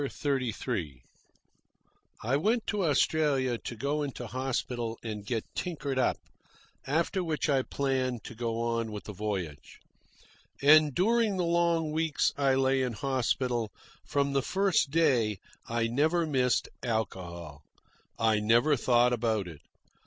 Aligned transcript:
CHAPTER 0.03 0.43
XXXIII 0.49 1.03
I 2.23 2.35
went 2.35 2.65
to 2.65 2.83
Australia 2.83 3.59
to 3.59 3.75
go 3.75 4.01
into 4.01 4.25
hospital 4.25 4.97
and 5.03 5.23
get 5.23 5.45
tinkered 5.53 5.99
up, 5.99 6.17
after 6.87 7.23
which 7.23 7.47
I 7.47 7.61
planned 7.61 8.23
to 8.23 8.33
go 8.33 8.59
on 8.59 8.91
with 8.91 9.03
the 9.03 9.13
voyage. 9.13 9.79
And 10.59 10.95
during 10.95 11.37
the 11.37 11.45
long 11.45 11.91
weeks 11.91 12.33
I 12.35 12.55
lay 12.55 12.81
in 12.81 12.93
hospital, 12.93 13.71
from 14.03 14.33
the 14.33 14.41
first 14.41 14.89
day 14.89 15.37
I 15.67 15.85
never 15.85 16.25
missed 16.25 16.67
alcohol. 16.81 17.61
I 18.17 18.39
never 18.39 18.75
thought 18.75 19.13
about 19.13 19.47
it. 19.47 19.61